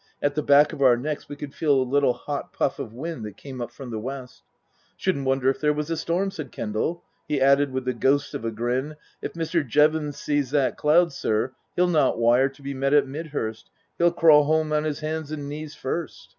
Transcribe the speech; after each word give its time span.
At 0.19 0.33
the 0.33 0.41
back 0.41 0.73
of 0.73 0.81
our 0.81 0.97
necks 0.97 1.29
we 1.29 1.35
could 1.35 1.53
feel 1.53 1.79
a 1.79 1.83
little 1.83 2.13
hot 2.13 2.53
puff 2.53 2.79
of 2.79 2.91
wind 2.91 3.23
that 3.23 3.37
came 3.37 3.61
up 3.61 3.69
from 3.69 3.91
the 3.91 3.99
west." 3.99 4.41
Shouldn't 4.97 5.27
wonder 5.27 5.47
if 5.47 5.59
there 5.61 5.75
was 5.75 5.91
a 5.91 5.95
storm," 5.95 6.31
said 6.31 6.51
Kendal. 6.51 7.03
He 7.27 7.39
added, 7.39 7.71
with 7.71 7.85
the 7.85 7.93
ghost 7.93 8.33
of 8.33 8.43
a 8.43 8.49
grin," 8.49 8.95
If 9.21 9.33
Mr. 9.33 9.61
Jevons 9.63 10.17
sees 10.17 10.49
that 10.49 10.75
cloud, 10.75 11.13
sir, 11.13 11.51
he'll 11.75 11.85
not 11.85 12.17
wire 12.17 12.49
to 12.49 12.63
be 12.63 12.73
met 12.73 12.95
at 12.95 13.05
Midhurst. 13.07 13.69
He'd 13.99 14.15
crawl 14.15 14.45
home 14.45 14.73
on 14.73 14.85
his 14.85 15.03
'ands 15.03 15.31
and 15.31 15.47
knees 15.47 15.75
first." 15.75 16.29